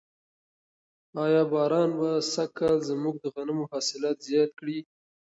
[1.23, 4.77] آیا باران به سږکال زموږ د غنمو حاصلات زیات کړي؟